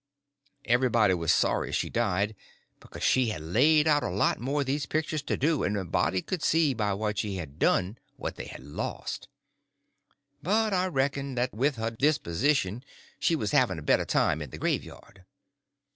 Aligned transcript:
Everybody 0.65 1.13
was 1.13 1.31
sorry 1.31 1.71
she 1.71 1.91
died, 1.91 2.35
because 2.79 3.03
she 3.03 3.27
had 3.29 3.41
laid 3.43 3.87
out 3.87 4.01
a 4.01 4.09
lot 4.09 4.39
more 4.39 4.61
of 4.61 4.65
these 4.65 4.87
pictures 4.87 5.21
to 5.21 5.37
do, 5.37 5.61
and 5.61 5.77
a 5.77 5.85
body 5.85 6.23
could 6.23 6.41
see 6.41 6.73
by 6.73 6.91
what 6.95 7.19
she 7.19 7.35
had 7.35 7.59
done 7.59 7.99
what 8.17 8.35
they 8.35 8.45
had 8.47 8.63
lost. 8.63 9.27
But 10.41 10.73
I 10.73 10.87
reckoned 10.87 11.37
that 11.37 11.53
with 11.53 11.75
her 11.75 11.91
disposition 11.91 12.83
she 13.19 13.35
was 13.35 13.51
having 13.51 13.77
a 13.77 13.83
better 13.83 14.05
time 14.05 14.41
in 14.41 14.49
the 14.49 14.57
graveyard. 14.57 15.23